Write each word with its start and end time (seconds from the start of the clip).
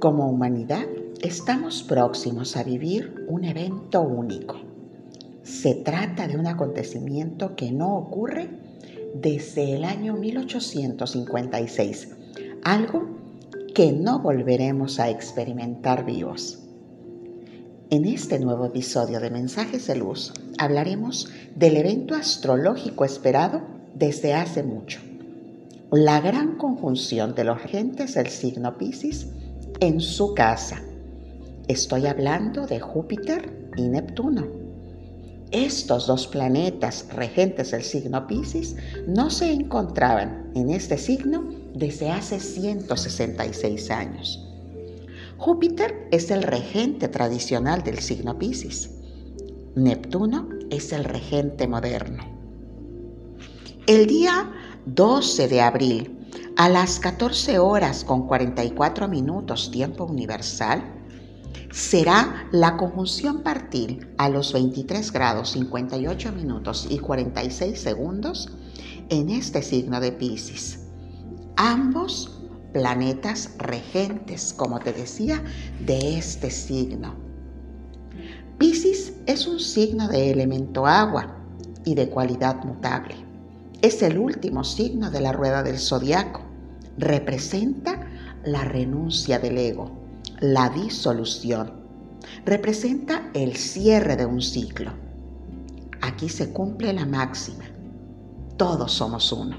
Como 0.00 0.28
humanidad, 0.30 0.86
estamos 1.20 1.82
próximos 1.82 2.56
a 2.56 2.62
vivir 2.62 3.26
un 3.28 3.44
evento 3.44 4.00
único. 4.00 4.56
Se 5.42 5.74
trata 5.74 6.26
de 6.26 6.38
un 6.38 6.46
acontecimiento 6.46 7.54
que 7.54 7.70
no 7.70 7.96
ocurre 7.96 8.48
desde 9.14 9.74
el 9.74 9.84
año 9.84 10.14
1856, 10.14 12.16
algo 12.64 13.10
que 13.74 13.92
no 13.92 14.20
volveremos 14.20 14.98
a 15.00 15.10
experimentar 15.10 16.06
vivos. 16.06 16.60
En 17.90 18.06
este 18.06 18.40
nuevo 18.40 18.64
episodio 18.64 19.20
de 19.20 19.28
Mensajes 19.28 19.86
de 19.86 19.96
Luz 19.96 20.32
hablaremos 20.56 21.28
del 21.54 21.76
evento 21.76 22.14
astrológico 22.14 23.04
esperado 23.04 23.60
desde 23.94 24.32
hace 24.32 24.62
mucho, 24.62 24.98
la 25.92 26.22
gran 26.22 26.56
conjunción 26.56 27.34
de 27.34 27.44
los 27.44 27.62
regentes 27.62 28.14
del 28.14 28.28
signo 28.28 28.78
Pisces 28.78 29.26
en 29.80 30.00
su 30.00 30.34
casa. 30.34 30.82
Estoy 31.66 32.06
hablando 32.06 32.66
de 32.66 32.80
Júpiter 32.80 33.70
y 33.76 33.88
Neptuno. 33.88 34.46
Estos 35.50 36.06
dos 36.06 36.26
planetas 36.26 37.06
regentes 37.12 37.70
del 37.70 37.82
signo 37.82 38.26
Pisces 38.26 38.76
no 39.08 39.30
se 39.30 39.50
encontraban 39.50 40.52
en 40.54 40.70
este 40.70 40.98
signo 40.98 41.48
desde 41.74 42.10
hace 42.10 42.38
166 42.38 43.90
años. 43.90 44.46
Júpiter 45.38 46.08
es 46.10 46.30
el 46.30 46.42
regente 46.42 47.08
tradicional 47.08 47.82
del 47.82 47.98
signo 48.00 48.38
Pisces. 48.38 48.90
Neptuno 49.74 50.48
es 50.68 50.92
el 50.92 51.04
regente 51.04 51.66
moderno. 51.66 52.22
El 53.86 54.06
día 54.06 54.52
12 54.84 55.48
de 55.48 55.60
abril 55.62 56.19
a 56.60 56.68
las 56.68 57.00
14 57.00 57.58
horas 57.58 58.04
con 58.04 58.26
44 58.26 59.08
minutos 59.08 59.70
tiempo 59.70 60.04
universal, 60.04 60.84
será 61.72 62.46
la 62.52 62.76
conjunción 62.76 63.42
partil 63.42 64.10
a 64.18 64.28
los 64.28 64.52
23 64.52 65.10
grados 65.10 65.52
58 65.52 66.32
minutos 66.32 66.86
y 66.90 66.98
46 66.98 67.80
segundos 67.80 68.50
en 69.08 69.30
este 69.30 69.62
signo 69.62 70.00
de 70.00 70.12
Pisces. 70.12 70.80
Ambos 71.56 72.42
planetas 72.74 73.54
regentes, 73.56 74.52
como 74.52 74.80
te 74.80 74.92
decía, 74.92 75.42
de 75.86 76.18
este 76.18 76.50
signo. 76.50 77.14
Pisces 78.58 79.14
es 79.24 79.46
un 79.46 79.60
signo 79.60 80.08
de 80.08 80.30
elemento 80.30 80.86
agua 80.86 81.38
y 81.86 81.94
de 81.94 82.10
cualidad 82.10 82.62
mutable. 82.64 83.14
Es 83.80 84.02
el 84.02 84.18
último 84.18 84.62
signo 84.62 85.10
de 85.10 85.22
la 85.22 85.32
rueda 85.32 85.62
del 85.62 85.78
zodiaco 85.78 86.49
representa 87.00 87.98
la 88.44 88.62
renuncia 88.64 89.38
del 89.38 89.56
ego, 89.56 89.90
la 90.40 90.68
disolución. 90.68 91.72
Representa 92.44 93.30
el 93.32 93.56
cierre 93.56 94.16
de 94.16 94.26
un 94.26 94.42
ciclo. 94.42 94.92
Aquí 96.02 96.28
se 96.28 96.52
cumple 96.52 96.92
la 96.92 97.06
máxima. 97.06 97.64
Todos 98.58 98.92
somos 98.92 99.32
uno. 99.32 99.56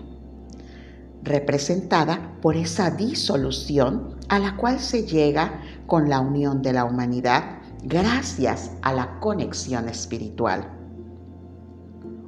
Representada 1.24 2.38
por 2.42 2.56
esa 2.56 2.92
disolución 2.92 4.16
a 4.30 4.38
la 4.38 4.56
cual 4.56 4.80
se 4.80 5.06
llega 5.06 5.62
con 5.88 6.10
la 6.10 6.20
unión 6.20 6.62
de 6.62 6.74
la 6.74 6.86
humanidad 6.86 7.60
gracias 7.84 8.72
a 8.84 8.94
la 8.94 9.20
conexión 9.20 9.90
espiritual. 9.90 10.68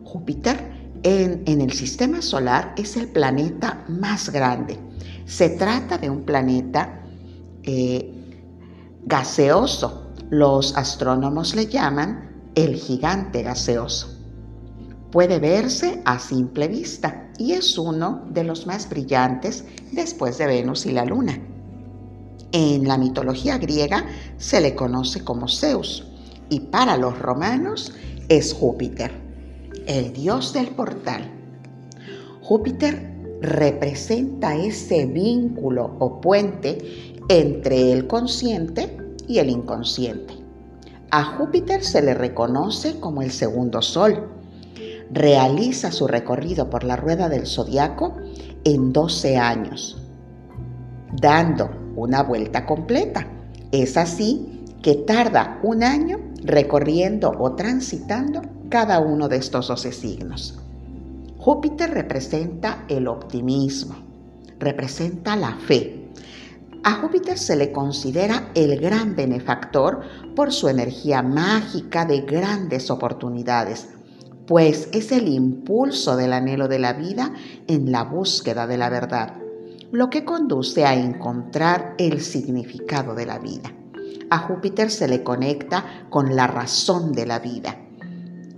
Júpiter 0.03 0.73
en, 1.04 1.62
el 1.62 1.72
sistema 1.73 2.22
solar 2.22 2.73
es 2.78 2.98
el 2.98 3.08
planeta 3.08 3.84
más 3.88 4.30
grande 4.30 4.80
se 5.26 5.50
trata 5.50 5.98
de 5.98 6.10
un 6.10 6.23
planeta 6.23 7.02
eh, 7.64 8.14
gaseoso. 9.05 10.11
Los 10.30 10.76
astrónomos 10.76 11.55
le 11.55 11.67
llaman 11.67 12.52
el 12.55 12.76
gigante 12.76 13.44
gaseoso. 13.44 14.10
Puede 15.11 15.39
verse 15.39 16.02
a 16.05 16.17
simple 16.20 16.67
vista 16.67 17.32
y 17.38 17.54
es 17.54 17.77
uno 17.77 18.23
de 18.30 18.44
los 18.44 18.66
más 18.66 18.89
brillantes 18.89 19.64
después 19.92 20.38
de 20.38 20.48
Venus 20.48 20.86
y 20.86 20.92
la 20.92 21.06
Luna. 21.06 21.39
En 22.52 22.88
la 22.88 22.98
mitología 22.98 23.58
griega 23.58 24.06
se 24.38 24.61
le 24.61 24.76
conoce 24.76 25.23
como 25.23 25.48
Zeus 25.48 26.06
y 26.50 26.60
para 26.60 26.98
los 26.98 27.17
romanos 27.17 27.94
es 28.27 28.54
Júpiter, 28.54 29.11
el 29.88 30.14
dios 30.14 30.54
del 30.54 30.67
portal. 30.70 31.30
Júpiter 32.42 33.14
representa 33.42 34.55
ese 34.55 35.05
vínculo 35.05 35.95
o 35.99 36.21
puente 36.21 37.14
entre 37.30 37.92
el 37.92 38.08
consciente 38.08 38.98
y 39.27 39.39
el 39.39 39.49
inconsciente. 39.49 40.33
A 41.11 41.23
Júpiter 41.23 41.83
se 41.83 42.02
le 42.02 42.14
reconoce 42.14 42.99
como 42.99 43.21
el 43.21 43.32
segundo 43.32 43.82
sol. 43.82 44.30
Realiza 45.11 45.92
su 45.92 46.08
recorrido 46.08 46.70
por 46.70 46.83
la 46.83 46.95
rueda 46.95 47.30
del 47.30 47.45
zodiaco 47.45 48.15
en 48.64 48.92
12 48.92 49.38
años, 49.38 50.02
dando 51.21 51.70
una 51.95 52.23
vuelta 52.23 52.65
completa. 52.65 53.27
Es 53.71 53.95
así 53.98 54.64
que 54.82 54.95
tarda 54.95 55.60
un 55.64 55.83
año 55.83 56.20
recorriendo 56.44 57.32
o 57.38 57.54
transitando 57.54 58.42
cada 58.73 59.00
uno 59.00 59.30
de 59.30 59.38
estos 59.38 59.67
12 59.67 59.92
signos. 59.92 60.60
Júpiter 61.38 61.92
representa 61.92 62.86
el 62.88 63.08
optimismo, 63.08 63.94
representa 64.58 65.36
la 65.36 65.56
fe. 65.60 66.10
A 66.83 66.95
Júpiter 66.95 67.38
se 67.38 67.56
le 67.56 67.72
considera 67.72 68.50
el 68.56 68.80
gran 68.80 69.16
benefactor 69.16 70.02
por 70.36 70.52
su 70.52 70.70
energía 70.70 71.22
mágica 71.22 72.06
de 72.06 72.22
grandes 72.22 72.89
oportunidades, 72.89 73.89
pues 74.48 74.89
es 74.92 75.12
el 75.12 75.28
impulso 75.28 76.16
del 76.16 76.33
anhelo 76.33 76.67
de 76.67 76.80
la 76.80 76.94
vida 76.94 77.32
en 77.67 77.92
la 77.92 78.04
búsqueda 78.04 78.66
de 78.66 78.78
la 78.80 78.89
verdad, 78.89 79.36
lo 79.92 80.10
que 80.10 80.26
conduce 80.26 80.83
a 80.83 80.95
encontrar 80.95 81.94
el 82.00 82.22
significado 82.22 83.14
de 83.14 83.28
la 83.28 83.38
vida. 83.38 83.72
A 84.32 84.39
Júpiter 84.39 84.89
se 84.89 85.08
le 85.08 85.22
conecta 85.22 86.08
con 86.10 86.36
la 86.36 86.48
razón 86.48 87.12
de 87.12 87.28
la 87.28 87.38
vida. 87.38 87.78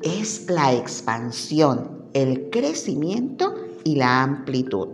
Es 0.06 0.48
la 0.52 0.72
expansión, 0.72 2.04
el 2.14 2.52
crecimiento 2.52 3.56
y 3.84 3.96
la 3.96 4.22
amplitud. 4.22 4.88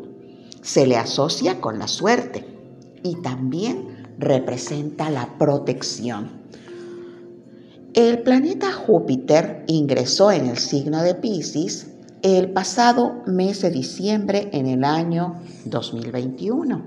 Se 0.62 0.88
le 0.88 0.96
asocia 0.96 1.60
con 1.60 1.80
la 1.80 1.90
suerte 1.90 2.48
y 3.04 3.16
también 3.16 4.06
representa 4.18 5.10
la 5.10 5.38
protección. 5.38 6.32
El 7.94 8.24
planeta 8.24 8.72
Júpiter 8.72 9.66
ingresó 9.68 10.32
en 10.32 10.46
el 10.46 10.58
signo 10.58 11.04
de 11.04 11.14
Pisces 11.14 11.92
el 12.22 12.52
pasado 12.52 13.22
mes 13.28 13.64
de 13.64 13.70
diciembre 13.70 14.50
en 14.54 14.66
el 14.66 14.86
año 14.86 15.42
2021 15.66 16.86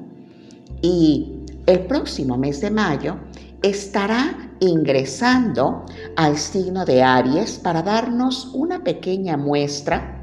y 0.81 1.41
el 1.67 1.81
próximo 1.81 2.39
mes 2.39 2.62
de 2.62 2.71
mayo 2.71 3.17
estará 3.62 4.53
ingresando 4.64 5.84
al 6.16 6.36
signo 6.38 6.84
de 6.84 7.02
Aries 7.02 7.58
para 7.58 7.82
darnos 7.82 8.50
una 8.52 8.82
pequeña 8.82 9.36
muestra 9.36 10.22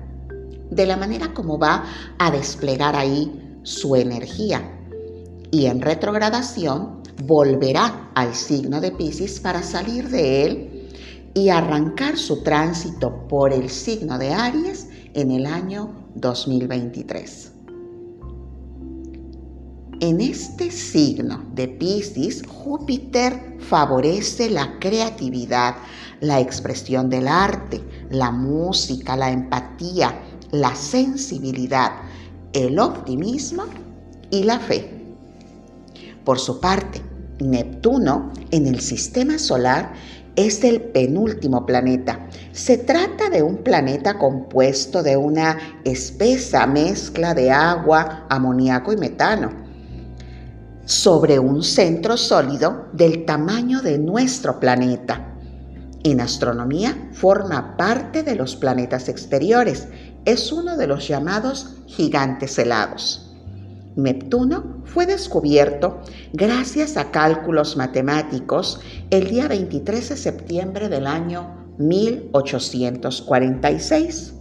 de 0.69 0.85
la 0.85 0.97
manera 0.97 1.33
como 1.33 1.59
va 1.59 1.83
a 2.17 2.31
desplegar 2.31 2.95
ahí 2.95 3.59
su 3.63 3.95
energía. 3.95 4.61
Y 5.51 5.65
en 5.65 5.81
retrogradación 5.81 7.01
volverá 7.25 8.09
al 8.15 8.33
signo 8.33 8.81
de 8.81 8.91
Pisces 8.91 9.39
para 9.39 9.61
salir 9.61 10.09
de 10.09 10.45
él 10.45 10.89
y 11.33 11.49
arrancar 11.49 12.17
su 12.17 12.41
tránsito 12.43 13.27
por 13.27 13.53
el 13.53 13.69
signo 13.69 14.17
de 14.17 14.33
Aries 14.33 14.87
en 15.13 15.31
el 15.31 15.45
año 15.45 15.91
2023. 16.15 17.60
En 20.03 20.19
este 20.19 20.71
signo 20.71 21.45
de 21.53 21.67
Pisces, 21.67 22.41
Júpiter 22.47 23.57
favorece 23.59 24.49
la 24.49 24.79
creatividad, 24.79 25.75
la 26.21 26.39
expresión 26.39 27.07
del 27.07 27.27
arte, 27.27 27.83
la 28.09 28.31
música, 28.31 29.15
la 29.15 29.29
empatía, 29.29 30.19
la 30.49 30.73
sensibilidad, 30.73 31.91
el 32.51 32.79
optimismo 32.79 33.65
y 34.31 34.41
la 34.41 34.57
fe. 34.57 34.89
Por 36.25 36.39
su 36.39 36.59
parte, 36.59 36.99
Neptuno 37.39 38.31
en 38.49 38.65
el 38.65 38.79
sistema 38.79 39.37
solar 39.37 39.93
es 40.35 40.63
el 40.63 40.81
penúltimo 40.81 41.67
planeta. 41.67 42.27
Se 42.53 42.79
trata 42.79 43.29
de 43.29 43.43
un 43.43 43.57
planeta 43.57 44.17
compuesto 44.17 45.03
de 45.03 45.15
una 45.15 45.59
espesa 45.83 46.65
mezcla 46.65 47.35
de 47.35 47.51
agua, 47.51 48.25
amoníaco 48.29 48.93
y 48.93 48.97
metano, 48.97 49.60
sobre 50.85 51.39
un 51.39 51.63
centro 51.63 52.17
sólido 52.17 52.87
del 52.93 53.25
tamaño 53.25 53.81
de 53.81 53.97
nuestro 53.97 54.59
planeta. 54.59 55.31
En 56.03 56.19
astronomía 56.19 57.09
forma 57.11 57.77
parte 57.77 58.23
de 58.23 58.35
los 58.35 58.55
planetas 58.55 59.07
exteriores 59.07 59.87
es 60.25 60.51
uno 60.51 60.75
de 60.77 60.87
los 60.87 61.07
llamados 61.07 61.75
gigantes 61.85 62.57
helados. 62.57 63.27
Neptuno 63.95 64.81
fue 64.85 65.05
descubierto 65.05 66.01
gracias 66.33 66.97
a 66.97 67.11
cálculos 67.11 67.77
matemáticos 67.77 68.79
el 69.09 69.29
día 69.29 69.47
23 69.47 70.09
de 70.09 70.17
septiembre 70.17 70.89
del 70.89 71.07
año 71.07 71.73
1846. 71.77 74.33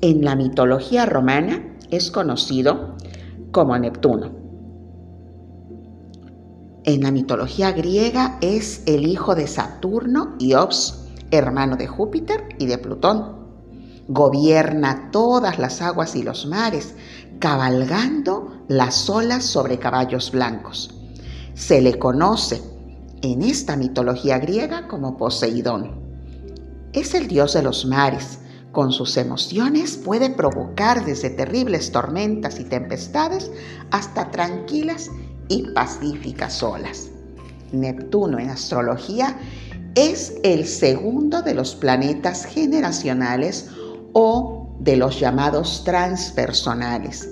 En 0.00 0.24
la 0.24 0.34
mitología 0.36 1.04
romana 1.04 1.76
es 1.90 2.10
conocido 2.10 2.96
como 3.50 3.78
Neptuno. 3.78 4.43
En 6.86 7.02
la 7.02 7.10
mitología 7.10 7.72
griega 7.72 8.36
es 8.42 8.82
el 8.84 9.06
hijo 9.06 9.34
de 9.34 9.46
Saturno 9.46 10.34
y 10.38 10.52
Ops, 10.52 11.06
hermano 11.30 11.76
de 11.76 11.86
Júpiter 11.86 12.50
y 12.58 12.66
de 12.66 12.76
Plutón. 12.76 13.42
Gobierna 14.06 15.08
todas 15.10 15.58
las 15.58 15.80
aguas 15.80 16.14
y 16.14 16.22
los 16.22 16.44
mares, 16.44 16.94
cabalgando 17.38 18.64
las 18.68 19.08
olas 19.08 19.44
sobre 19.44 19.78
caballos 19.78 20.30
blancos. 20.30 20.94
Se 21.54 21.80
le 21.80 21.98
conoce 21.98 22.60
en 23.22 23.40
esta 23.40 23.76
mitología 23.76 24.38
griega 24.38 24.86
como 24.86 25.16
Poseidón. 25.16 26.02
Es 26.92 27.14
el 27.14 27.28
dios 27.28 27.54
de 27.54 27.62
los 27.62 27.86
mares. 27.86 28.40
Con 28.72 28.92
sus 28.92 29.16
emociones 29.16 29.96
puede 29.96 30.28
provocar 30.28 31.06
desde 31.06 31.30
terribles 31.30 31.92
tormentas 31.92 32.60
y 32.60 32.64
tempestades 32.64 33.50
hasta 33.90 34.30
tranquilas 34.30 35.10
y 35.48 35.62
pacíficas 35.70 36.62
olas. 36.62 37.08
Neptuno 37.72 38.38
en 38.38 38.50
astrología 38.50 39.36
es 39.94 40.34
el 40.42 40.66
segundo 40.66 41.42
de 41.42 41.54
los 41.54 41.74
planetas 41.74 42.44
generacionales 42.44 43.70
o 44.12 44.76
de 44.80 44.96
los 44.96 45.20
llamados 45.20 45.82
transpersonales, 45.84 47.28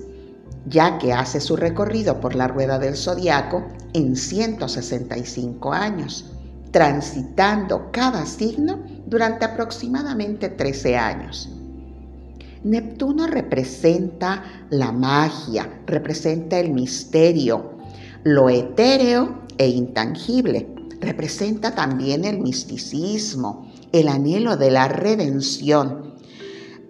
ya 0.66 0.98
que 0.98 1.12
hace 1.12 1.40
su 1.40 1.56
recorrido 1.56 2.20
por 2.20 2.34
la 2.34 2.48
rueda 2.48 2.78
del 2.78 2.96
zodiaco 2.96 3.64
en 3.94 4.16
165 4.16 5.72
años, 5.72 6.32
transitando 6.70 7.90
cada 7.92 8.24
signo 8.26 8.80
durante 9.06 9.44
aproximadamente 9.44 10.48
13 10.48 10.96
años. 10.96 11.50
Neptuno 12.64 13.26
representa 13.26 14.44
la 14.70 14.92
magia, 14.92 15.82
representa 15.84 16.60
el 16.60 16.70
misterio, 16.70 17.71
lo 18.24 18.48
etéreo 18.48 19.46
e 19.58 19.68
intangible. 19.68 20.72
Representa 21.00 21.74
también 21.74 22.24
el 22.24 22.38
misticismo, 22.38 23.72
el 23.90 24.06
anhelo 24.06 24.56
de 24.56 24.70
la 24.70 24.86
redención. 24.86 26.14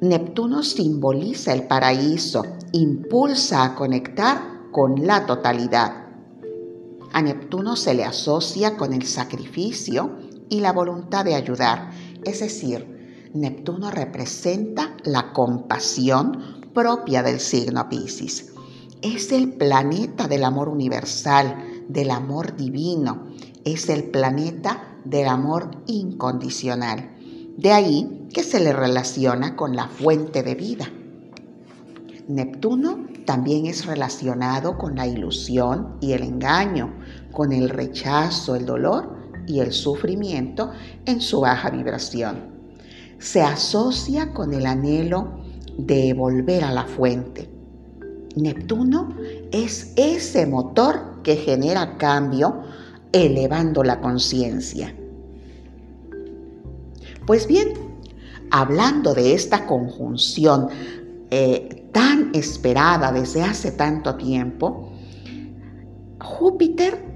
Neptuno 0.03 0.63
simboliza 0.63 1.55
el 1.55 1.67
paraíso, 1.67 2.45
impulsa 2.73 3.65
a 3.65 3.75
conectar 3.75 4.69
con 4.71 5.07
la 5.07 5.25
totalidad. 5.25 6.07
A 7.15 7.23
Neptuno 7.23 7.77
se 7.77 7.95
le 7.95 8.05
asocia 8.05 8.77
con 8.77 8.93
el 8.93 9.05
sacrificio 9.05 10.19
y 10.51 10.61
la 10.61 10.73
voluntad 10.73 11.25
de 11.25 11.35
ayudar, 11.35 11.91
es 12.25 12.41
decir, 12.41 13.31
Neptuno 13.33 13.91
representa 13.91 14.95
la 15.05 15.33
compasión 15.33 16.61
propia 16.75 17.23
del 17.23 17.41
signo 17.41 17.89
Pisces 17.89 18.52
es 19.03 19.33
el 19.33 19.55
planeta 19.55 20.29
del 20.29 20.45
amor 20.45 20.69
universal, 20.69 21.57
del 21.89 22.11
amor 22.11 22.57
divino, 22.57 23.27
es 23.65 23.89
el 23.89 24.05
planeta 24.05 24.97
del 25.05 25.27
amor 25.27 25.71
incondicional. 25.87 27.17
De 27.57 27.73
ahí 27.73 28.29
que 28.33 28.45
se 28.45 28.61
le 28.61 28.73
relaciona 28.73 29.57
con 29.57 29.77
la 29.77 29.89
fuente 29.89 30.43
de 30.43 30.55
vida. 30.55 30.87
Neptuno 32.29 33.07
también 33.27 33.67
es 33.67 33.85
relacionado 33.87 34.79
con 34.79 34.95
la 34.95 35.07
ilusión 35.07 35.97
y 36.01 36.13
el 36.13 36.23
engaño, 36.23 36.95
con 37.33 37.53
el 37.53 37.69
rechazo, 37.69 38.55
el 38.55 38.65
dolor 38.65 39.17
y 39.47 39.59
el 39.59 39.73
sufrimiento 39.73 40.71
en 41.05 41.21
su 41.21 41.41
baja 41.41 41.71
vibración. 41.71 42.53
Se 43.19 43.43
asocia 43.43 44.33
con 44.33 44.55
el 44.55 44.67
anhelo 44.67 45.43
de 45.77 46.15
volver 46.15 46.65
a 46.65 46.73
la 46.73 46.85
fuente, 46.85 47.52
Neptuno 48.37 49.15
es 49.51 49.93
ese 49.97 50.47
motor 50.47 51.23
que 51.23 51.37
genera 51.37 51.99
cambio 51.99 52.63
elevando 53.13 53.83
la 53.85 54.01
conciencia. 54.01 54.95
Pues 57.27 57.47
bien, 57.47 57.69
hablando 58.51 59.15
de 59.15 59.35
esta 59.35 59.67
conjunción 59.67 60.69
eh, 61.31 61.89
tan 61.93 62.31
esperada 62.35 63.13
desde 63.13 63.43
hace 63.43 63.73
tanto 63.73 64.17
tiempo, 64.17 64.91
Júpiter 66.21 67.13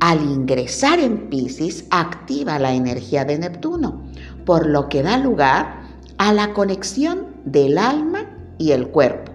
al 0.00 0.20
ingresar 0.20 0.98
en 0.98 1.28
Pisces 1.30 1.86
activa 1.90 2.58
la 2.58 2.74
energía 2.74 3.24
de 3.24 3.38
Neptuno, 3.38 4.02
por 4.44 4.66
lo 4.66 4.88
que 4.88 5.02
da 5.02 5.16
lugar 5.16 5.82
a 6.18 6.32
la 6.32 6.52
conexión 6.52 7.28
del 7.44 7.78
alma 7.78 8.26
y 8.58 8.72
el 8.72 8.88
cuerpo 8.88 9.31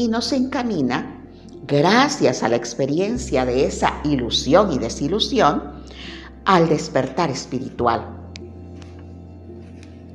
y 0.00 0.08
nos 0.08 0.32
encamina, 0.32 1.22
gracias 1.66 2.42
a 2.42 2.48
la 2.48 2.56
experiencia 2.56 3.44
de 3.44 3.66
esa 3.66 4.00
ilusión 4.04 4.72
y 4.72 4.78
desilusión, 4.78 5.62
al 6.46 6.70
despertar 6.70 7.28
espiritual. 7.28 8.06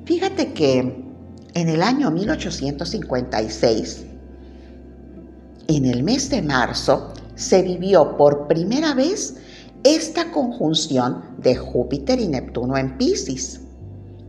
Fíjate 0.06 0.54
que 0.54 1.06
en 1.54 1.70
el 1.70 1.84
año 1.84 2.10
1856, 2.10 4.06
en 5.68 5.86
el 5.86 6.02
mes 6.02 6.32
de 6.32 6.42
marzo, 6.42 7.14
se 7.36 7.62
vivió 7.62 8.18
por 8.18 8.48
primera 8.48 8.96
vez 8.96 9.36
esta 9.84 10.32
conjunción 10.32 11.24
de 11.38 11.56
Júpiter 11.56 12.20
y 12.20 12.28
Neptuno 12.28 12.76
en 12.76 12.98
Pisces, 12.98 13.62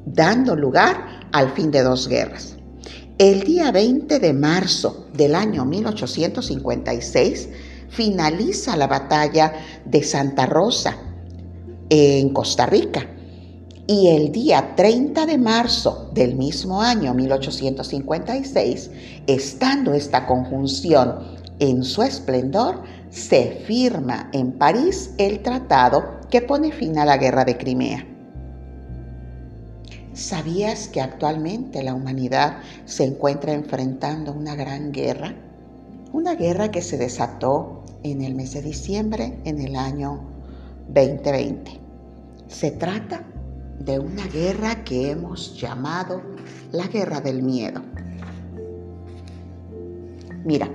dando 0.04 0.54
lugar 0.54 1.28
al 1.32 1.50
fin 1.52 1.70
de 1.70 1.82
dos 1.82 2.08
guerras. 2.08 2.56
El 3.18 3.44
día 3.44 3.72
20 3.72 4.18
de 4.18 4.34
marzo 4.34 5.06
del 5.14 5.34
año 5.36 5.64
1856 5.64 7.48
finaliza 7.88 8.76
la 8.76 8.88
batalla 8.88 9.54
de 9.86 10.02
Santa 10.02 10.44
Rosa 10.44 10.98
en 11.88 12.28
Costa 12.34 12.66
Rica. 12.66 13.08
Y 13.86 14.08
el 14.08 14.32
día 14.32 14.74
30 14.76 15.24
de 15.24 15.38
marzo 15.38 16.10
del 16.12 16.34
mismo 16.34 16.82
año 16.82 17.14
1856, 17.14 18.90
estando 19.26 19.94
esta 19.94 20.26
conjunción 20.26 21.38
en 21.58 21.84
su 21.84 22.02
esplendor, 22.02 22.82
se 23.08 23.62
firma 23.66 24.28
en 24.34 24.52
París 24.52 25.12
el 25.16 25.40
tratado 25.42 26.20
que 26.30 26.42
pone 26.42 26.70
fin 26.70 26.98
a 26.98 27.06
la 27.06 27.16
guerra 27.16 27.46
de 27.46 27.56
Crimea. 27.56 28.15
¿Sabías 30.16 30.88
que 30.88 31.02
actualmente 31.02 31.82
la 31.82 31.92
humanidad 31.92 32.60
se 32.86 33.04
encuentra 33.04 33.52
enfrentando 33.52 34.32
una 34.32 34.54
gran 34.54 34.90
guerra? 34.90 35.34
Una 36.10 36.34
guerra 36.34 36.70
que 36.70 36.80
se 36.80 36.96
desató 36.96 37.84
en 38.02 38.22
el 38.22 38.34
mes 38.34 38.54
de 38.54 38.62
diciembre 38.62 39.38
en 39.44 39.60
el 39.60 39.76
año 39.76 40.22
2020. 40.88 41.70
Se 42.48 42.70
trata 42.70 43.24
de 43.78 43.98
una 43.98 44.26
guerra 44.28 44.84
que 44.84 45.10
hemos 45.10 45.60
llamado 45.60 46.22
la 46.72 46.86
guerra 46.86 47.20
del 47.20 47.42
miedo. 47.42 47.82
Mira, 50.46 50.70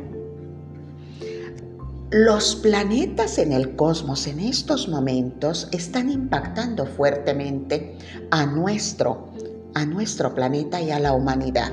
los 2.11 2.57
planetas 2.57 3.37
en 3.37 3.53
el 3.53 3.77
cosmos 3.77 4.27
en 4.27 4.41
estos 4.41 4.89
momentos 4.89 5.69
están 5.71 6.11
impactando 6.11 6.85
fuertemente 6.85 7.97
a 8.31 8.45
nuestro, 8.45 9.29
a 9.73 9.85
nuestro 9.85 10.35
planeta 10.35 10.81
y 10.81 10.91
a 10.91 10.99
la 10.99 11.13
humanidad. 11.13 11.71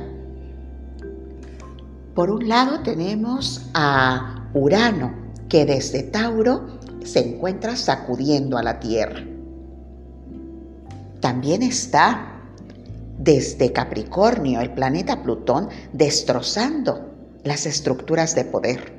Por 2.14 2.30
un 2.30 2.49
lado 2.49 2.85
tenemos 2.85 3.62
a 3.75 4.49
Urano, 4.54 5.12
que 5.49 5.66
desde 5.66 6.04
Tauro 6.04 6.78
se 7.04 7.35
encuentra 7.35 7.75
sacudiendo 7.75 8.57
a 8.59 8.62
la 8.62 8.78
Tierra. 8.78 9.25
También 11.18 11.64
está 11.64 12.45
desde 13.18 13.73
Capricornio 13.73 14.61
el 14.61 14.73
planeta 14.73 15.21
Plutón 15.21 15.68
destrozando 15.92 17.11
las 17.42 17.66
estructuras 17.66 18.37
de 18.37 18.45
poder 18.45 18.98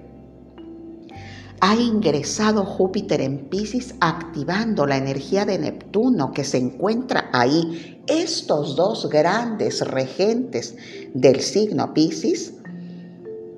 ha 1.62 1.76
ingresado 1.76 2.64
Júpiter 2.66 3.22
en 3.22 3.50
Pisces 3.50 3.96
activando 4.00 4.86
la 4.86 4.98
energía 4.98 5.46
de 5.46 5.60
Neptuno 5.60 6.32
que 6.32 6.44
se 6.44 6.58
encuentra 6.58 7.30
ahí. 7.34 8.02
Estos 8.08 8.76
dos 8.76 9.10
grandes 9.10 9.82
regentes 9.82 10.76
del 11.14 11.42
signo 11.42 11.94
Pisces, 11.94 12.54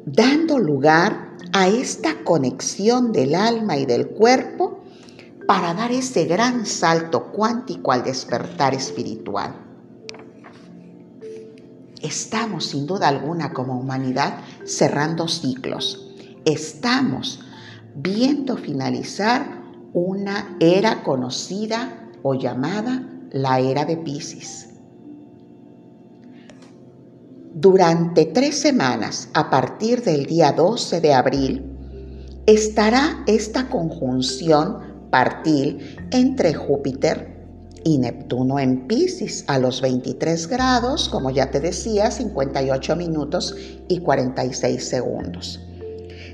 dando 0.06 0.60
lugar 0.60 1.38
a 1.54 1.68
esta 1.68 2.24
conexión 2.24 3.12
del 3.12 3.36
alma 3.36 3.78
y 3.78 3.86
del 3.86 4.10
cuerpo 4.10 4.80
para 5.48 5.74
dar 5.74 5.92
ese 5.92 6.26
gran 6.26 6.66
salto 6.66 7.32
cuántico 7.32 7.92
al 7.92 8.04
despertar 8.04 8.74
espiritual. 8.74 9.56
Estamos 12.02 12.66
sin 12.66 12.88
duda 12.88 13.08
alguna 13.08 13.54
como 13.54 13.80
humanidad 13.80 14.40
cerrando 14.66 15.28
ciclos 15.28 16.08
estamos 16.46 17.40
viendo 17.96 18.58
finalizar 18.58 19.62
una 19.94 20.58
era 20.60 21.04
conocida 21.04 22.10
o 22.24 22.34
llamada 22.34 23.08
la 23.32 23.60
era 23.60 23.86
de 23.86 23.98
Pisces. 23.98 24.70
Durante 27.54 28.26
tres 28.26 28.60
semanas, 28.60 29.30
a 29.34 29.50
partir 29.50 30.04
del 30.04 30.26
día 30.26 30.54
12 30.54 31.02
de 31.02 31.14
abril, 31.14 31.72
estará 32.46 33.24
esta 33.28 33.70
conjunción 33.70 35.08
partil 35.12 35.98
entre 36.12 36.54
Júpiter 36.54 37.32
y 37.84 37.98
Neptuno 37.98 38.60
en 38.60 38.88
Pisces 38.88 39.44
a 39.48 39.60
los 39.60 39.82
23 39.82 40.48
grados, 40.48 41.10
como 41.10 41.30
ya 41.30 41.52
te 41.52 41.60
decía, 41.60 42.10
58 42.10 42.96
minutos 42.96 43.56
y 43.88 44.00
46 44.00 44.88
segundos. 44.88 45.60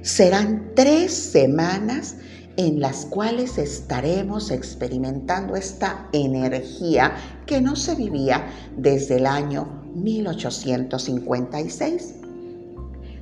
Serán 0.02 0.72
tres 0.76 1.14
semanas 1.14 2.16
en 2.58 2.80
las 2.80 3.06
cuales 3.06 3.58
estaremos 3.58 4.52
experimentando 4.52 5.56
esta 5.56 6.08
energía 6.12 7.16
que 7.46 7.62
no 7.62 7.76
se 7.76 7.96
vivía 7.96 8.48
desde 8.76 9.18
el 9.18 9.28
año 9.28 9.84
1856. 9.96 12.16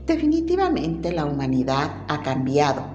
Definitivamente 0.05 1.11
la 1.11 1.25
humanidad 1.25 1.91
ha 2.07 2.23
cambiado. 2.23 2.85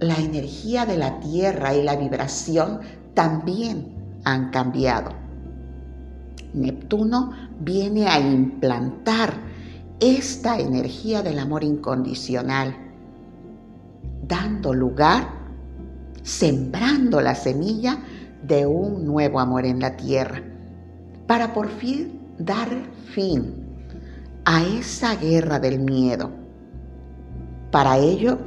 La 0.00 0.16
energía 0.16 0.86
de 0.86 0.96
la 0.96 1.20
Tierra 1.20 1.74
y 1.74 1.82
la 1.82 1.96
vibración 1.96 2.80
también 3.14 4.20
han 4.24 4.50
cambiado. 4.50 5.10
Neptuno 6.54 7.32
viene 7.60 8.06
a 8.06 8.18
implantar 8.20 9.34
esta 10.00 10.58
energía 10.58 11.22
del 11.22 11.38
amor 11.38 11.64
incondicional 11.64 12.76
dando 14.26 14.72
lugar, 14.72 15.28
sembrando 16.22 17.20
la 17.20 17.34
semilla 17.34 17.98
de 18.42 18.66
un 18.66 19.04
nuevo 19.04 19.40
amor 19.40 19.66
en 19.66 19.80
la 19.80 19.96
tierra, 19.96 20.42
para 21.26 21.52
por 21.52 21.68
fin 21.68 22.20
dar 22.38 22.68
fin 23.12 23.64
a 24.44 24.62
esa 24.64 25.16
guerra 25.16 25.58
del 25.58 25.80
miedo. 25.80 26.30
Para 27.70 27.98
ello, 27.98 28.38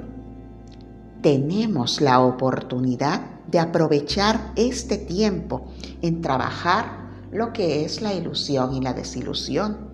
tenemos 1.22 2.02
la 2.02 2.22
oportunidad 2.22 3.22
de 3.48 3.60
aprovechar 3.60 4.52
este 4.56 4.98
tiempo 4.98 5.66
en 6.02 6.22
trabajar 6.22 7.08
lo 7.32 7.54
que 7.54 7.84
es 7.84 8.02
la 8.02 8.14
ilusión 8.14 8.74
y 8.74 8.82
la 8.82 8.94
desilusión, 8.94 9.87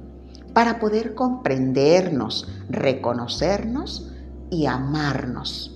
para 0.53 0.79
poder 0.79 1.15
comprendernos, 1.15 2.47
reconocernos 2.69 4.11
y 4.49 4.67
amarnos 4.67 5.73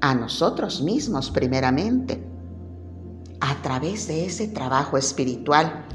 a 0.00 0.14
nosotros 0.14 0.82
mismos 0.82 1.30
primeramente, 1.30 2.22
a 3.40 3.62
través 3.62 4.08
de 4.08 4.26
ese 4.26 4.48
trabajo 4.48 4.98
espiritual, 4.98 5.86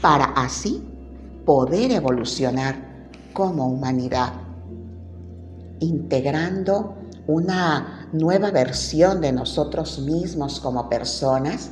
para 0.00 0.24
así 0.24 0.82
poder 1.44 1.92
evolucionar 1.92 3.10
como 3.32 3.68
humanidad, 3.68 4.32
integrando 5.80 6.96
una 7.26 8.08
nueva 8.12 8.50
versión 8.50 9.20
de 9.20 9.32
nosotros 9.32 9.98
mismos 10.00 10.60
como 10.60 10.88
personas, 10.88 11.70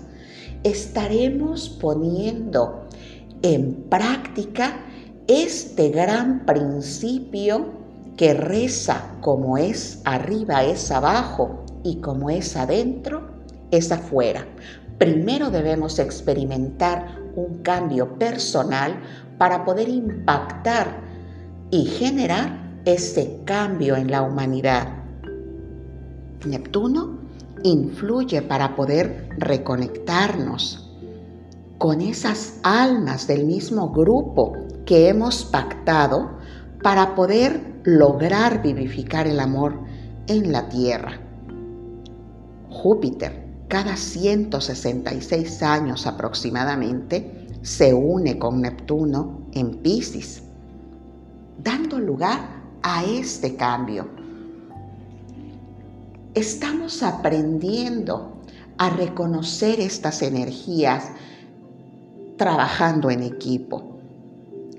estaremos 0.62 1.68
poniendo 1.68 2.88
en 3.42 3.84
práctica 3.88 4.76
este 5.26 5.88
gran 5.88 6.44
principio 6.44 7.72
que 8.16 8.34
reza 8.34 9.16
como 9.20 9.56
es 9.56 10.02
arriba 10.04 10.64
es 10.64 10.90
abajo 10.90 11.64
y 11.82 11.96
como 11.96 12.28
es 12.28 12.56
adentro 12.56 13.28
es 13.70 13.90
afuera. 13.90 14.46
Primero 14.98 15.50
debemos 15.50 15.98
experimentar 15.98 17.18
un 17.36 17.62
cambio 17.62 18.18
personal 18.18 19.00
para 19.38 19.64
poder 19.64 19.88
impactar 19.88 21.00
y 21.70 21.86
generar 21.86 22.80
ese 22.84 23.40
cambio 23.44 23.96
en 23.96 24.10
la 24.10 24.22
humanidad. 24.22 24.88
Neptuno 26.46 27.18
influye 27.62 28.42
para 28.42 28.76
poder 28.76 29.30
reconectarnos 29.38 30.94
con 31.78 32.02
esas 32.02 32.60
almas 32.62 33.26
del 33.26 33.46
mismo 33.46 33.90
grupo 33.90 34.63
que 34.84 35.08
hemos 35.08 35.44
pactado 35.44 36.38
para 36.82 37.14
poder 37.14 37.80
lograr 37.84 38.62
vivificar 38.62 39.26
el 39.26 39.40
amor 39.40 39.78
en 40.26 40.52
la 40.52 40.68
Tierra. 40.68 41.20
Júpiter, 42.70 43.44
cada 43.68 43.96
166 43.96 45.62
años 45.62 46.06
aproximadamente, 46.06 47.48
se 47.62 47.94
une 47.94 48.38
con 48.38 48.60
Neptuno 48.60 49.46
en 49.52 49.76
Pisces, 49.78 50.42
dando 51.62 51.98
lugar 51.98 52.40
a 52.82 53.04
este 53.04 53.56
cambio. 53.56 54.06
Estamos 56.34 57.02
aprendiendo 57.02 58.42
a 58.76 58.90
reconocer 58.90 59.80
estas 59.80 60.20
energías 60.20 61.10
trabajando 62.36 63.08
en 63.10 63.22
equipo 63.22 63.93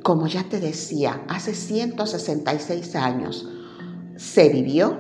como 0.06 0.28
ya 0.28 0.44
te 0.44 0.60
decía, 0.60 1.24
hace 1.28 1.56
166 1.56 2.96
años 2.96 3.50
se 4.18 4.50
vivió 4.50 5.00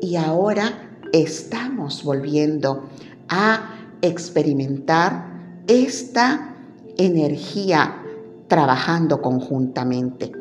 y 0.00 0.16
ahora 0.16 0.96
estamos 1.12 2.02
volviendo 2.02 2.88
a 3.28 3.74
experimentar 4.00 5.60
esta 5.66 6.54
energía 6.96 8.02
trabajando 8.46 9.20
conjuntamente, 9.20 10.32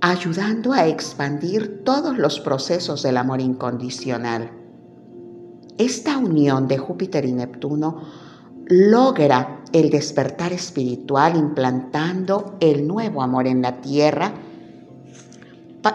ayudando 0.00 0.72
a 0.72 0.86
expandir 0.86 1.82
todos 1.82 2.16
los 2.18 2.38
procesos 2.38 3.02
del 3.02 3.16
amor 3.16 3.40
incondicional. 3.40 4.52
Esta 5.76 6.18
unión 6.18 6.68
de 6.68 6.78
Júpiter 6.78 7.24
y 7.24 7.32
Neptuno 7.32 8.00
logra 8.68 9.59
el 9.72 9.90
despertar 9.90 10.52
espiritual 10.52 11.36
implantando 11.36 12.56
el 12.60 12.86
nuevo 12.86 13.22
amor 13.22 13.46
en 13.46 13.62
la 13.62 13.80
tierra. 13.80 14.32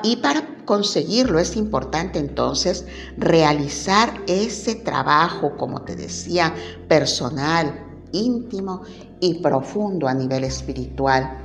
Y 0.03 0.15
para 0.17 0.55
conseguirlo 0.65 1.37
es 1.39 1.55
importante 1.55 2.17
entonces 2.17 2.85
realizar 3.17 4.13
ese 4.27 4.75
trabajo, 4.75 5.55
como 5.57 5.81
te 5.81 5.95
decía, 5.95 6.53
personal, 6.87 7.85
íntimo 8.11 8.81
y 9.19 9.35
profundo 9.35 10.07
a 10.07 10.13
nivel 10.13 10.43
espiritual, 10.43 11.37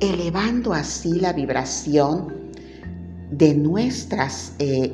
elevando 0.00 0.72
así 0.72 1.20
la 1.20 1.32
vibración 1.32 2.50
de 3.30 3.54
nuestras 3.54 4.54
eh, 4.58 4.92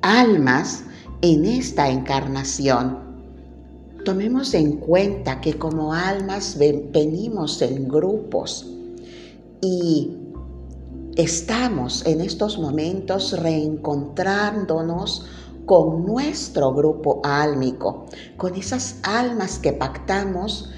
almas 0.00 0.84
en 1.20 1.44
esta 1.44 1.90
encarnación 1.90 3.09
Tomemos 4.04 4.54
en 4.54 4.78
cuenta 4.78 5.40
que 5.40 5.58
como 5.58 5.92
almas 5.92 6.56
venimos 6.58 7.60
en 7.60 7.86
grupos 7.86 8.66
y 9.60 10.16
estamos 11.16 12.06
en 12.06 12.22
estos 12.22 12.58
momentos 12.58 13.38
reencontrándonos 13.38 15.26
con 15.66 16.06
nuestro 16.06 16.72
grupo 16.72 17.20
álmico, 17.22 18.06
con 18.38 18.54
esas 18.54 18.96
almas 19.02 19.58
que 19.58 19.74
pactamos 19.74 20.70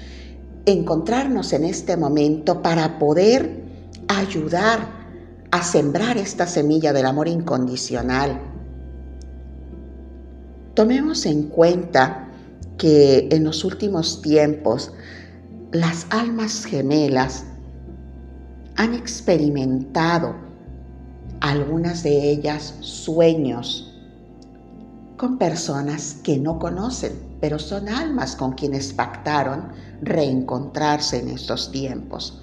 encontrarnos 0.65 1.53
en 1.53 1.63
este 1.63 1.95
momento 1.95 2.61
para 2.61 2.99
poder 2.99 3.63
ayudar 4.09 5.03
a 5.49 5.63
sembrar 5.63 6.17
esta 6.17 6.45
semilla 6.45 6.91
del 6.91 7.05
amor 7.05 7.29
incondicional. 7.29 8.39
Tomemos 10.73 11.25
en 11.25 11.43
cuenta 11.43 12.32
que 12.77 13.27
en 13.31 13.43
los 13.43 13.63
últimos 13.63 14.21
tiempos 14.21 14.91
las 15.71 16.05
almas 16.09 16.65
gemelas 16.65 17.45
han 18.75 18.93
experimentado 18.93 20.35
algunas 21.39 22.03
de 22.03 22.31
ellas 22.31 22.75
sueños 22.79 23.89
con 25.17 25.37
personas 25.37 26.17
que 26.23 26.37
no 26.37 26.59
conocen, 26.59 27.13
pero 27.39 27.59
son 27.59 27.89
almas 27.89 28.35
con 28.35 28.53
quienes 28.53 28.93
pactaron 28.93 29.69
reencontrarse 30.01 31.19
en 31.19 31.29
estos 31.29 31.71
tiempos. 31.71 32.41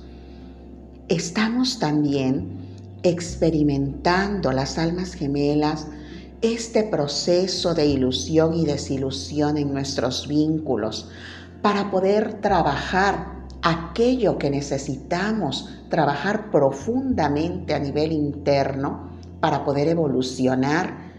Estamos 1.08 1.78
también 1.78 2.58
experimentando 3.02 4.52
las 4.52 4.78
almas 4.78 5.14
gemelas 5.14 5.86
este 6.42 6.84
proceso 6.84 7.74
de 7.74 7.86
ilusión 7.86 8.54
y 8.54 8.64
desilusión 8.64 9.58
en 9.58 9.72
nuestros 9.72 10.26
vínculos 10.26 11.10
para 11.62 11.90
poder 11.90 12.40
trabajar 12.40 13.40
aquello 13.62 14.38
que 14.38 14.48
necesitamos 14.48 15.68
trabajar 15.90 16.50
profundamente 16.50 17.74
a 17.74 17.78
nivel 17.78 18.12
interno 18.12 19.10
para 19.40 19.64
poder 19.64 19.88
evolucionar 19.88 21.10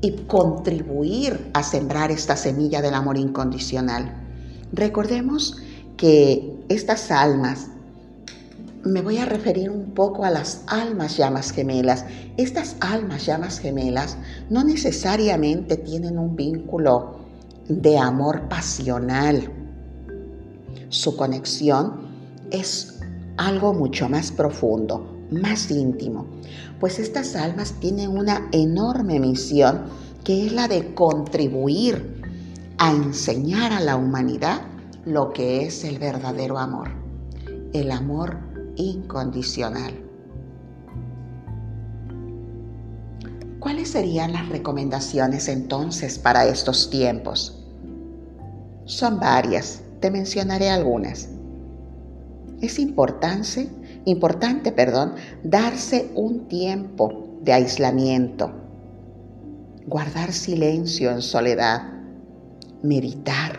y 0.00 0.12
contribuir 0.26 1.50
a 1.54 1.62
sembrar 1.62 2.10
esta 2.10 2.36
semilla 2.36 2.82
del 2.82 2.94
amor 2.94 3.16
incondicional. 3.16 4.22
Recordemos 4.72 5.56
que 5.96 6.64
estas 6.68 7.10
almas, 7.10 7.68
me 8.84 9.00
voy 9.00 9.18
a 9.18 9.26
referir 9.26 9.70
un 9.70 9.92
poco 9.92 10.24
a 10.24 10.30
las 10.30 10.62
almas 10.66 11.16
llamas 11.16 11.52
gemelas. 11.52 12.04
Estas 12.36 12.76
almas 12.80 13.26
llamas 13.26 13.58
gemelas 13.58 14.16
no 14.50 14.64
necesariamente 14.64 15.76
tienen 15.76 16.18
un 16.18 16.34
vínculo 16.34 17.16
de 17.68 17.96
amor 17.98 18.48
pasional. 18.48 19.50
Su 20.88 21.16
conexión 21.16 22.08
es 22.50 23.00
algo 23.36 23.72
mucho 23.72 24.08
más 24.08 24.32
profundo, 24.32 25.26
más 25.30 25.70
íntimo, 25.70 26.26
pues 26.80 26.98
estas 26.98 27.34
almas 27.36 27.74
tienen 27.80 28.10
una 28.10 28.48
enorme 28.52 29.18
misión 29.18 29.84
que 30.24 30.46
es 30.46 30.52
la 30.52 30.68
de 30.68 30.94
contribuir 30.94 32.20
a 32.78 32.90
enseñar 32.90 33.72
a 33.72 33.80
la 33.80 33.96
humanidad 33.96 34.60
lo 35.04 35.32
que 35.32 35.64
es 35.64 35.84
el 35.84 35.98
verdadero 35.98 36.58
amor, 36.58 36.90
el 37.72 37.90
amor 37.90 38.51
incondicional. 38.76 39.92
¿Cuáles 43.58 43.90
serían 43.90 44.32
las 44.32 44.48
recomendaciones 44.48 45.48
entonces 45.48 46.18
para 46.18 46.46
estos 46.46 46.90
tiempos? 46.90 47.64
Son 48.84 49.20
varias, 49.20 49.82
te 50.00 50.10
mencionaré 50.10 50.68
algunas. 50.68 51.28
Es 52.60 52.78
importante, 52.78 53.68
importante, 54.04 54.72
perdón, 54.72 55.14
darse 55.44 56.10
un 56.14 56.48
tiempo 56.48 57.38
de 57.40 57.52
aislamiento, 57.52 58.52
guardar 59.86 60.32
silencio 60.32 61.10
en 61.10 61.22
soledad, 61.22 61.82
meditar. 62.82 63.58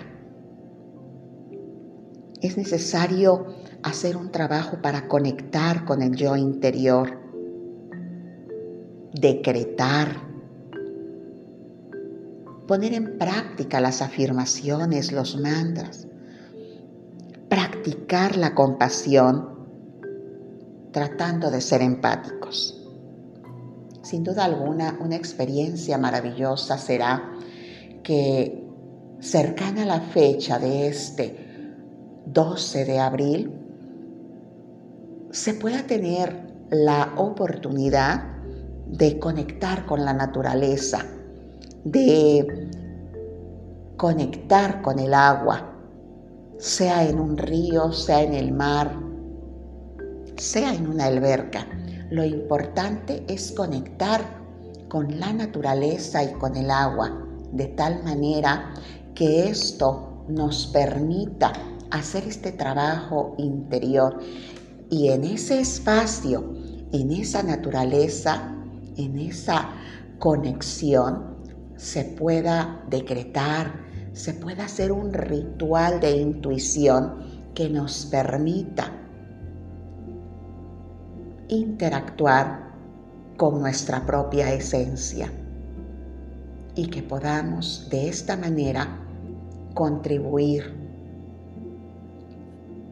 Es 2.41 2.57
necesario 2.57 3.45
hacer 3.83 4.17
un 4.17 4.31
trabajo 4.31 4.81
para 4.81 5.07
conectar 5.07 5.85
con 5.85 6.01
el 6.01 6.15
yo 6.15 6.35
interior, 6.35 7.19
decretar, 9.13 10.07
poner 12.67 12.93
en 12.93 13.17
práctica 13.17 13.81
las 13.81 14.01
afirmaciones, 14.01 15.11
los 15.11 15.39
mantras, 15.39 16.07
practicar 17.49 18.37
la 18.37 18.55
compasión, 18.55 19.49
tratando 20.91 21.51
de 21.51 21.61
ser 21.61 21.81
empáticos. 21.81 22.79
Sin 24.01 24.23
duda 24.23 24.45
alguna, 24.45 24.97
una 25.01 25.15
experiencia 25.15 25.97
maravillosa 25.97 26.77
será 26.77 27.31
que 28.03 28.63
cercana 29.19 29.83
a 29.83 29.85
la 29.85 30.01
fecha 30.01 30.59
de 30.59 30.87
este 30.87 31.43
12 32.25 32.85
de 32.85 32.99
abril, 32.99 33.62
se 35.33 35.55
pueda 35.55 35.81
tener 35.87 36.67
la 36.69 37.11
oportunidad 37.17 38.23
de 38.85 39.17
conectar 39.17 39.87
con 39.87 40.05
la 40.05 40.13
naturaleza, 40.13 41.03
de 41.83 42.69
conectar 43.97 44.83
con 44.83 44.99
el 44.99 45.11
agua, 45.11 45.73
sea 46.59 47.09
en 47.09 47.19
un 47.19 47.35
río, 47.35 47.91
sea 47.91 48.21
en 48.21 48.35
el 48.35 48.51
mar, 48.51 48.95
sea 50.37 50.75
en 50.75 50.85
una 50.85 51.05
alberca. 51.05 51.67
Lo 52.11 52.23
importante 52.23 53.25
es 53.27 53.51
conectar 53.53 54.21
con 54.87 55.19
la 55.19 55.33
naturaleza 55.33 56.23
y 56.23 56.33
con 56.33 56.55
el 56.55 56.69
agua, 56.69 57.11
de 57.51 57.69
tal 57.69 58.03
manera 58.03 58.71
que 59.15 59.49
esto 59.49 60.25
nos 60.27 60.67
permita 60.67 61.53
hacer 61.89 62.23
este 62.27 62.51
trabajo 62.51 63.33
interior 63.39 64.19
y 64.93 65.09
en 65.09 65.23
ese 65.23 65.59
espacio, 65.59 66.53
en 66.91 67.11
esa 67.11 67.41
naturaleza, 67.41 68.53
en 68.95 69.17
esa 69.17 69.69
conexión, 70.19 71.35
se 71.75 72.03
pueda 72.03 72.85
decretar, 72.91 73.73
se 74.11 74.35
pueda 74.35 74.65
hacer 74.65 74.91
un 74.91 75.11
ritual 75.11 75.99
de 75.99 76.17
intuición 76.17 77.15
que 77.55 77.71
nos 77.71 78.05
permita 78.05 78.91
interactuar 81.47 82.71
con 83.35 83.61
nuestra 83.61 84.05
propia 84.05 84.53
esencia 84.53 85.31
y 86.75 86.85
que 86.85 87.01
podamos 87.01 87.87
de 87.89 88.09
esta 88.09 88.37
manera 88.37 88.99
contribuir 89.73 90.71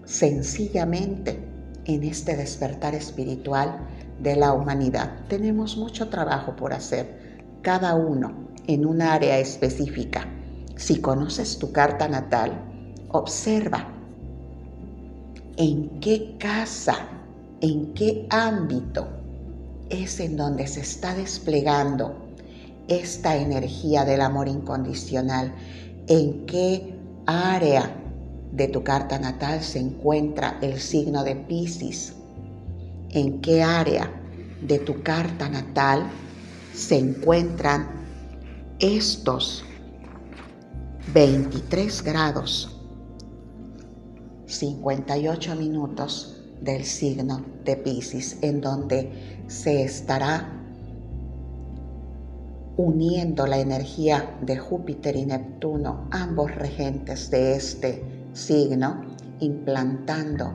sencillamente 0.04 1.51
en 1.86 2.04
este 2.04 2.36
despertar 2.36 2.96
espiritual 2.96 3.78
de 4.20 4.36
la 4.36 4.54
humanidad. 4.54 5.12
Tenemos 5.28 5.78
mucho 5.78 6.10
trabajo 6.10 6.56
por 6.56 6.74
hacer, 6.74 7.40
cada 7.62 7.96
uno 7.96 8.34
en 8.68 8.86
un 8.86 9.02
área 9.02 9.40
específica. 9.40 10.28
Si 10.76 11.00
conoces 11.02 11.58
tu 11.58 11.72
carta 11.72 12.08
natal, 12.08 12.52
observa 13.10 13.88
en 15.58 16.00
qué 16.00 16.36
casa, 16.40 16.96
en 17.62 17.94
qué 17.94 18.28
ámbito 18.30 19.08
es 19.90 20.20
en 20.20 20.38
donde 20.38 20.68
se 20.68 20.80
está 20.82 21.14
desplegando 21.14 22.16
esta 22.88 23.36
energía 23.36 24.06
del 24.06 24.22
amor 24.22 24.48
incondicional, 24.48 25.54
en 26.08 26.46
qué 26.46 26.96
área 27.26 28.01
de 28.52 28.68
tu 28.68 28.84
carta 28.84 29.18
natal 29.18 29.62
se 29.62 29.80
encuentra 29.80 30.58
el 30.62 30.80
signo 30.80 31.24
de 31.24 31.36
Pisces, 31.36 32.14
en 33.10 33.42
qué 33.42 33.64
área 33.64 34.12
de 34.62 34.80
tu 34.80 35.02
carta 35.02 35.50
natal 35.50 36.04
se 36.74 36.98
encuentran 36.98 37.88
estos 38.80 39.64
23 41.14 42.04
grados 42.04 42.78
58 44.46 45.56
minutos 45.56 46.42
del 46.62 46.84
signo 46.84 47.44
de 47.64 47.78
Pisces, 47.78 48.38
en 48.42 48.62
donde 48.62 49.44
se 49.48 49.84
estará 49.84 50.62
uniendo 52.78 53.48
la 53.48 53.60
energía 53.60 54.38
de 54.42 54.58
Júpiter 54.58 55.16
y 55.16 55.26
Neptuno, 55.26 56.08
ambos 56.12 56.54
regentes 56.56 57.30
de 57.30 57.56
este 57.56 58.11
signo 58.34 59.02
implantando 59.40 60.54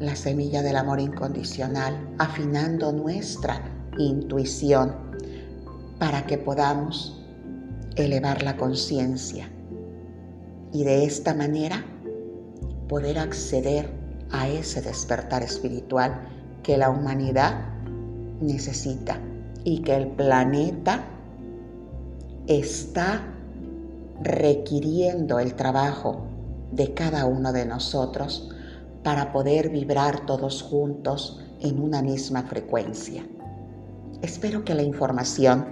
la 0.00 0.16
semilla 0.16 0.62
del 0.62 0.76
amor 0.76 1.00
incondicional, 1.00 2.14
afinando 2.18 2.92
nuestra 2.92 3.62
intuición 3.98 4.94
para 5.98 6.26
que 6.26 6.38
podamos 6.38 7.20
elevar 7.96 8.42
la 8.42 8.56
conciencia 8.56 9.48
y 10.72 10.82
de 10.82 11.04
esta 11.04 11.34
manera 11.34 11.84
poder 12.88 13.18
acceder 13.18 13.88
a 14.30 14.48
ese 14.48 14.82
despertar 14.82 15.42
espiritual 15.42 16.28
que 16.62 16.76
la 16.76 16.90
humanidad 16.90 17.68
necesita 18.40 19.20
y 19.62 19.82
que 19.82 19.94
el 19.94 20.08
planeta 20.08 21.04
está 22.48 23.22
requiriendo 24.20 25.38
el 25.38 25.54
trabajo 25.54 26.26
de 26.74 26.94
cada 26.94 27.26
uno 27.26 27.52
de 27.52 27.66
nosotros 27.66 28.50
para 29.02 29.32
poder 29.32 29.68
vibrar 29.68 30.26
todos 30.26 30.62
juntos 30.62 31.40
en 31.60 31.80
una 31.80 32.02
misma 32.02 32.42
frecuencia. 32.42 33.24
Espero 34.22 34.64
que 34.64 34.74
la 34.74 34.82
información 34.82 35.66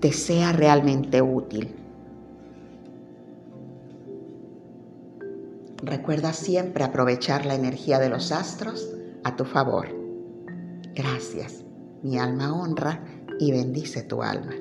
te 0.00 0.12
sea 0.12 0.52
realmente 0.52 1.22
útil. 1.22 1.74
Recuerda 5.82 6.32
siempre 6.32 6.82
aprovechar 6.82 7.44
la 7.44 7.54
energía 7.54 7.98
de 7.98 8.08
los 8.08 8.32
astros 8.32 8.88
a 9.22 9.36
tu 9.36 9.44
favor. 9.44 9.88
Gracias. 10.94 11.64
Mi 12.02 12.18
alma 12.18 12.54
honra 12.54 13.04
y 13.38 13.52
bendice 13.52 14.02
tu 14.02 14.22
alma. 14.22 14.54